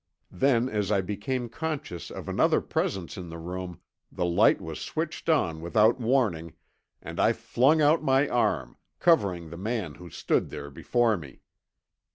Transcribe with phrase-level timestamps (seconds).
[0.31, 3.81] Then as I became conscious of another presence in the room,
[4.11, 6.53] the light was switched on without warning,
[7.03, 11.43] and I flung out my arm, covering the man who stood there before me.